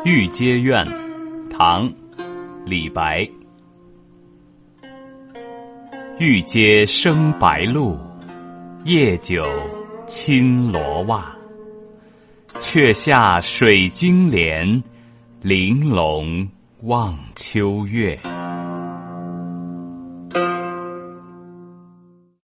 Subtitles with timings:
[0.06, 0.86] 《玉阶苑》，
[1.50, 1.86] 唐·
[2.64, 3.28] 李白。
[6.18, 7.98] 玉阶生白露，
[8.84, 9.44] 夜久
[10.06, 11.36] 侵罗袜。
[12.60, 14.82] 却下水晶帘，
[15.42, 16.48] 玲珑
[16.84, 18.18] 望秋月。